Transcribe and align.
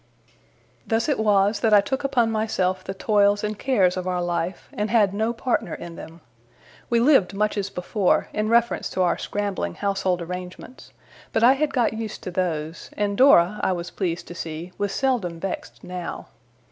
Thus 0.87 1.07
it 1.07 1.19
was 1.19 1.59
that 1.59 1.75
I 1.75 1.79
took 1.81 2.03
upon 2.03 2.31
myself 2.31 2.83
the 2.83 2.95
toils 2.95 3.43
and 3.43 3.59
cares 3.59 3.95
of 3.95 4.07
our 4.07 4.19
life, 4.23 4.67
and 4.73 4.89
had 4.89 5.13
no 5.13 5.31
partner 5.31 5.75
in 5.75 5.95
them. 5.95 6.21
We 6.89 6.99
lived 6.99 7.35
much 7.35 7.55
as 7.55 7.69
before, 7.69 8.27
in 8.33 8.49
reference 8.49 8.89
to 8.97 9.03
our 9.03 9.19
scrambling 9.19 9.75
household 9.75 10.19
arrangements; 10.23 10.91
but 11.31 11.43
I 11.43 11.53
had 11.53 11.71
got 11.71 11.93
used 11.93 12.23
to 12.23 12.31
those, 12.31 12.89
and 12.97 13.15
Dora 13.15 13.59
I 13.61 13.73
was 13.73 13.91
pleased 13.91 14.27
to 14.29 14.33
see 14.33 14.71
was 14.79 14.91
seldom 14.91 15.39
vexed 15.39 15.83
now. 15.83 16.29